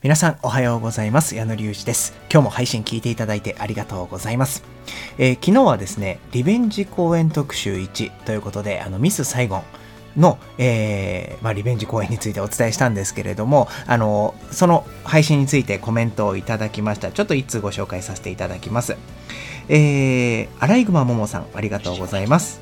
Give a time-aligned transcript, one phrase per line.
[0.00, 1.34] 皆さんおはようございます。
[1.34, 2.14] 矢野隆二です。
[2.32, 4.62] 今日も配信聞いていただいてありがとうございます。
[5.18, 9.62] えー、昨日はですね、リベンジ公演特集1ということで、あのミスサイゴン
[10.16, 17.10] の、えー、まあ、リベンジ公演についてお伝えしたんですけれども、あの、その配信についてコメントをいただきました。
[17.10, 18.96] ちょっと一通ご紹介させていただきます。
[19.68, 22.60] えー、アライグマモモさん、ありがとうございます。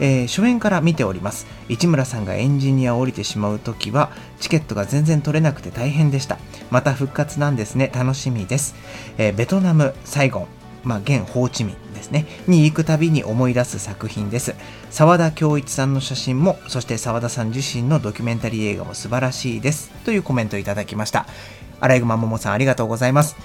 [0.00, 4.10] えー、初演から見ております市村さんがエンジニアを降りてしまう時は
[4.40, 6.38] チケットが全然取れなくて大変でした
[6.70, 8.74] また復活なんですね楽しみです、
[9.18, 14.54] えー、ベトナムサイゴンまあ、現ホーチミンですね、に行くたびに思い出す作品です。
[14.90, 19.90] 沢田恭一さんの写真も、そして沢田さん自身のドキュメンタリー映画も素晴らしいです。
[20.04, 21.26] というコメントをいただきました。
[21.80, 23.36] アライグマモモさんありがとうございます。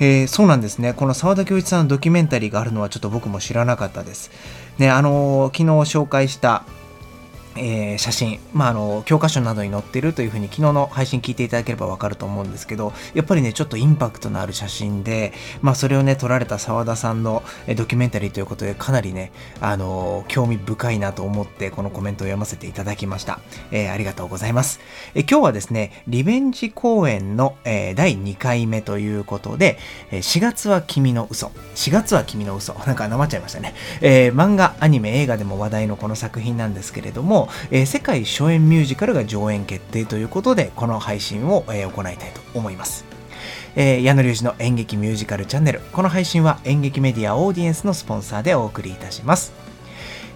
[0.00, 0.92] えー、そうなんですね。
[0.94, 4.30] この沢田恭一さんのドキュメンタリーがあるのはちょっと僕も知らなかったです。
[4.78, 6.64] ね、あのー、昨日紹介した
[7.58, 17.42] えー、写真、まあ、あの教科書などに載ってるというふうに昨日の配信聞いていただければわかると思うんですけどやっぱりねちょっとインパクトのある写真で、まあ、それをね撮られた澤田さんの
[17.76, 24.80] ドキュメンタリーということでかなりねあの興味深いなと思ってこのコメントを読ませていただきました、えー、ありがとうございます、
[25.14, 29.78] えー、今日はですねリベンジ公演の、えー、第2回目ということで
[30.10, 31.48] 4月は君の嘘。
[31.74, 32.74] 4月は君の嘘。
[32.86, 43.04] なんかなまっちゃいましたね、えー、漫画アニメ映画でも話題のこの作品なんですけれども、えー、世界初演ミュージカルが上演決定ということで、この配信を、えー、行いたいと思います。
[43.76, 45.80] えー、矢野隆二の演劇ミュージカルチャンネル。
[45.92, 49.52] この配信は演劇メディアオーディエンスのスポンサーでお送りいたします。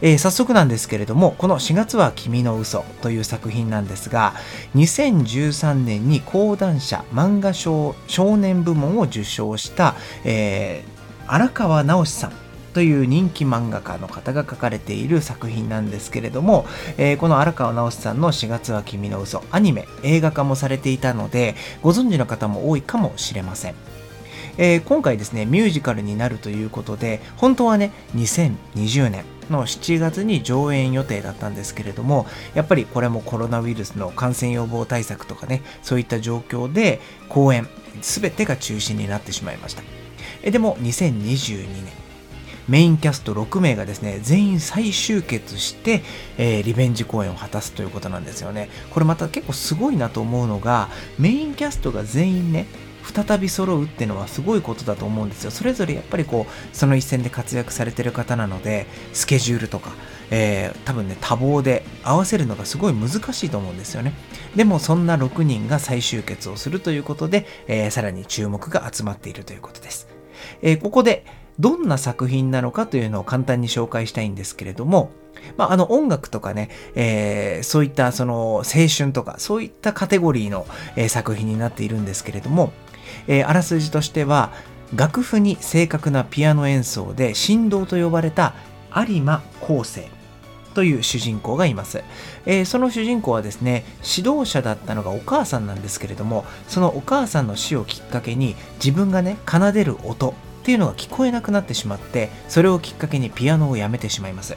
[0.00, 4.34] えー、早速なんですけれども、この4月は君の嘘という作品なんですが、
[4.74, 12.32] 2013年に講談社漫画賞少年部門を受賞した、えー、荒川直さん
[12.72, 23.74] という人気漫画家の方が書かれている作品なんですけれども、えー、この荒川直さんの4月は君の嘘アニメ映画化もされていたのでご存知の方も多いかもしれません。
[24.58, 37.66] えー、今回ですねミュージカルになるということで本当はね2020年の7月に上演予定だったんですけれどもやっぱりこれもコロナウイルスの感染予防対策とかねそういった状況で公演
[38.00, 39.82] 全てが中止になってしまいました
[40.50, 42.01] でも2022年
[42.68, 46.02] メインキャスト6名がですね、全員再集結して、
[46.38, 48.68] えー、リベンジ公演を果たすということなんですよね。
[48.90, 52.66] これまた結構すごいなと思うのが、メインキャストが全員ね、
[53.02, 55.50] 再び揃うっていうのはすごいことだと思うんですよ。
[55.50, 59.90] それぞれやっぱりこう、その一線で活躍されてる方なので、スケジュールとか、
[60.30, 64.14] えー、多分ね、多忙で合わせるのがすごい難しいと思うんですよね。
[64.54, 70.08] でも、そんな6人が再集結をするということで、えー、さらに注目が集まっているということです。
[70.62, 71.24] えー、ここで、
[71.58, 75.10] どんな作品なのかというのを簡単に紹介したいんですけれども、
[75.56, 82.72] まあ、あの音楽とかね、えー、そういったその青春とか、そういったカテゴリーの、えー、作品になっているんですけれども、
[83.26, 84.52] えー、あらすじとしては、
[84.94, 88.54] 楽譜に正確なピアノ演奏で振動と呼ばれた
[88.94, 90.08] 有馬昴生
[90.74, 92.02] という主人公がいます、
[92.46, 93.84] えー、その主人公はですね
[94.16, 104.56] 指導者だったのがお母さんなんですけれどもそのお母さんの死をきっかけに自分がね奏でる音っていうのが聞こえなくなってしまってそれをきっかけにピアノをやめてしまいます。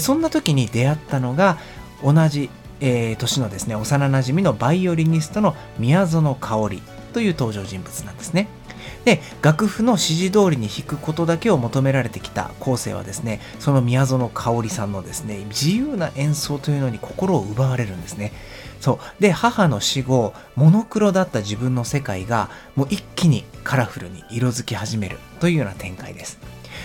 [0.00, 1.58] そんな時に出会ったのが
[2.02, 2.50] 同じ、
[2.80, 8.48] えー、年のですね幼なじみのバイオリニストの宮園香織という登場人物なんですね。
[9.04, 18.32] で楽譜の指示通りに弾くことだけを求められてきた後世はですねその宮園香織さんのですね自由な演奏というのに心を奪われるんですね。
[18.80, 19.22] そう。
[19.22, 26.38] で母の死後モノクロだった自分の世界がもう一気にカラフルに色づき始めるというような展開です。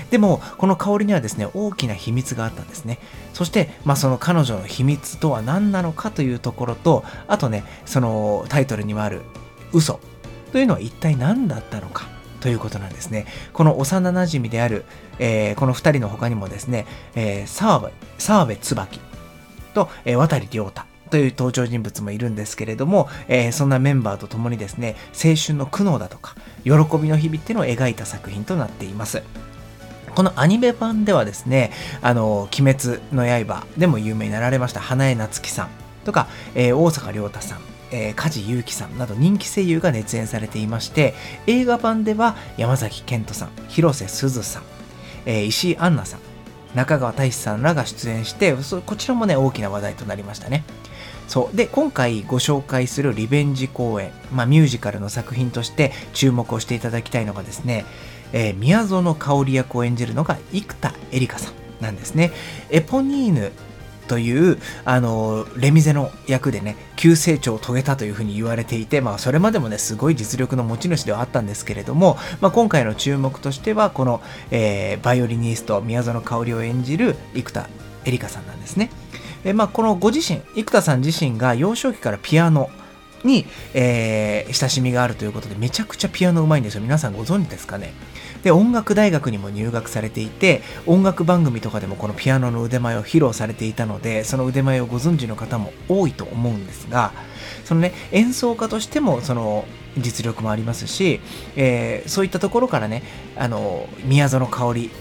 [0.10, 3.00] でもこの香りにはですね大きな秘密があったんですね。
[3.34, 9.22] そして、まあ、その彼女の秘密とは何なのかというところとあとねそのタイトルにもある
[9.72, 10.00] 嘘。
[10.54, 12.08] というのは一体何だったのか
[12.40, 13.26] ということなんですね。
[13.54, 14.86] この幼馴染である、
[15.18, 19.00] えー、この2人の他にもですね、えー、澤部澤部椿
[19.74, 29.24] と、えー、渡亮太という登場人物もいるんですけれども、えー、そんなメンバーと共にですね、青春の苦悩だとか、喜びの日々っていうのを描いた作品となっています。
[30.14, 31.72] このアニメ版ではですね、
[32.04, 37.60] あの、鬼滅の刃でも有名になられました花江夏樹さんとか、えー、大阪亮太さん、
[37.92, 41.14] えー、梶裕貴さんなど人気声優が熱演されていまして、
[41.48, 44.64] 映画版では山崎賢人さん、広瀬すずさん、
[45.26, 46.20] えー、石井杏奈さん、
[46.76, 48.56] 中川大志さんらが出演して、
[48.86, 50.64] こちらもね、大きな話題となりましたね。
[51.28, 57.86] そうで今回ご紹介するリベンジ公演、まあ、ミュージカルの作品として注目をしていただきたいのがですね、
[58.34, 62.32] えー、宮園香織役を演じるのが生田絵梨花さんなんですね
[62.70, 63.52] エポニーヌ
[64.08, 74.22] というあのレミゼの役でね急成長を遂げたというふうに言われていて、まあ、それまでもねすごい実力の持ち主ではあったんですけれども、まあ、今回の注目としてはこの、
[74.52, 77.70] えー、バイオリニスト宮園香織を演じる生田
[78.06, 78.90] 絵梨花さんなんですね。
[79.44, 82.70] でまあ、このご自身生田さん自身が幼少期からピアノ
[83.24, 86.82] に、えー、親しみがあるということでめちゃくちゃピアノうまいんですよ。
[86.82, 87.94] 皆さんご存知ですかね？
[88.44, 97.14] で音楽大学にも入学されていて音楽番組とかでもこのピアノの腕前を披露されていたのでその腕前をご存知の方も多いと思うんですが
[97.64, 99.64] そのね演奏家としてもその
[99.98, 101.22] 実力もありますし、
[101.56, 103.04] えー、そういったところからね
[103.38, 104.92] あの宮園香織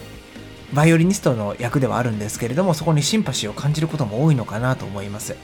[0.73, 5.35] バイオリニストの役ではあるんですけれどもそこにシンパシーを感じることも多いのかなと思います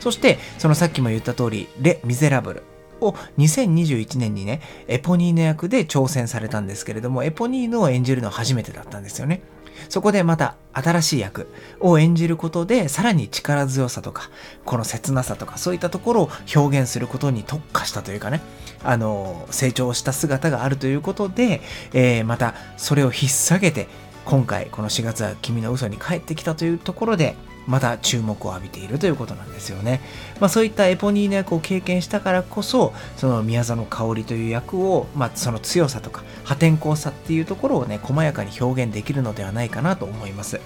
[0.00, 2.62] そしてそのさっきも言った通りレ・ミゼラブル
[3.00, 9.42] を2021年にね、エポニーヌ役で挑戦されたんですけれども、エポニーヌを演じるのは初めてだったんですよね。
[9.88, 11.48] そこでまた新しい役
[11.80, 14.30] を演じることで、さらに力強さとか、
[14.64, 18.40] この切なさとか、そういったところを表現することに特化したというかね、
[18.82, 21.60] あの、成長した姿があるということで、
[21.92, 23.88] えー、またそれを引っ提げて、
[24.24, 27.36] 今回この4月は君の嘘に帰ってきたというところで、
[27.66, 30.00] また注目を浴びているということなんですよね。
[30.40, 40.60] まあ、そういったエポニーの役を経験したからこそその宮園香織という役を、まあ、その強さとか破天荒さっていうところをね細やかに表現できるのではないかなと思います。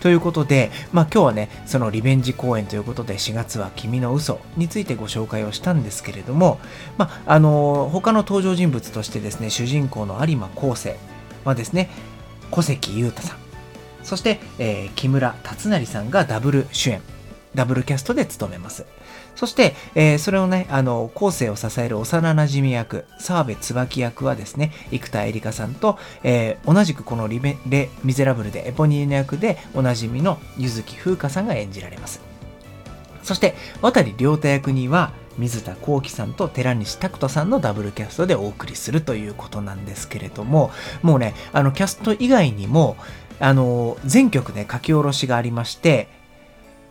[0.00, 6.60] ということで、まあ、今日はね、そのリベンジ公演ということで、4月は君の嘘についてご紹介をしたんですけれども、
[6.98, 10.98] まあ、あの、他の登場人物としてですね、主人公の有馬昴生
[11.46, 11.88] はですね、
[12.54, 13.38] 小関裕太さん、
[14.04, 17.02] そして、えー、木村達成さんがダブル主演、
[17.56, 18.86] ダブルキャストで務めます。
[19.34, 32.20] そして、えー、それをね、あの、後世を支える幼馴染役、澤部椿役はですね、生田絵梨花さんと、えー、同じくこのリベレ・ミゼラブルでエポニーヌ役でおなじみの柚木風花さんが演じられます。
[33.24, 40.70] そして、渡良太役には、水田幸喜さんと寺西拓人さんのダブルキャストでお送りするということなんですけれども、
[41.02, 42.96] もうね、あの、キャスト以外にも、
[43.40, 46.08] あの、全曲ね、書き下ろしがありまして、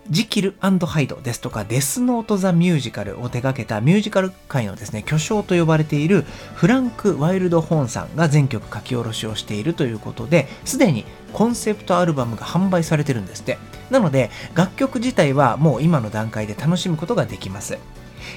[0.10, 6.26] ジキルハイドですとか、デスノート・ザ・ミュージカルを手掛けたミュージカル界のですね、巨匠と呼ばれている
[6.56, 13.58] フランク・ワイルド・ホーンさんが全曲書き下ろしをしているということで、すでにコンセプトアルバムが販売されてるんですって。
[13.90, 17.78] なので、楽曲自体はもう今の段階で楽しむことができます。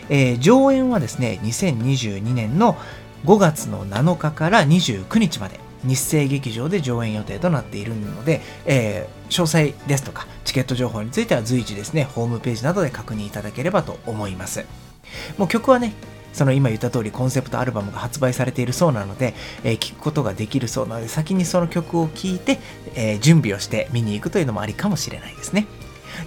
[0.08, 2.76] えー、上演はですね、2022年の
[3.24, 14.64] 5月の7日から29日まで、日生劇場で上演予定となっているので、えー、詳細ですとかチケット情報については随時ですね、ホームページなどで確認いただければと思います。
[15.38, 15.92] もう曲はね、
[16.32, 19.34] その今言った通りコンセプトアルバムが発売されているそうなので、
[19.64, 22.58] えー、聞くことができるそうなので、先にその曲を聴いて、
[22.94, 25.66] えー、準備をして見に行くというのもありかもしれないですね。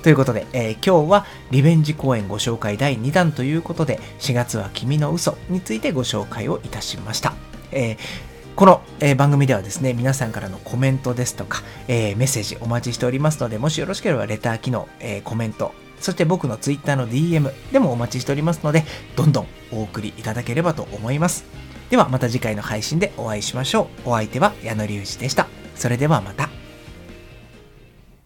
[0.04, 7.34] ということで、えー、今日はリベンジ公演ご紹介第2弾ということで、4月は君の嘘についてご紹介をいたしました。
[7.72, 8.30] えー
[8.60, 18.84] この、えー、番組ではですね、皆さんからのコメントですとか、えー、メッセージお待ちしておりますので、もしよろしければレター機能、えー、コメント、そして僕の Twitter の DM でもお待ちしておりますので、
[19.16, 21.46] どんどんお送りいただければと思います。
[21.90, 24.10] ではまた次回の配信でお会いしましょう。
[24.10, 25.48] お相手は矢野隆二でした。
[25.76, 26.49] それではまた。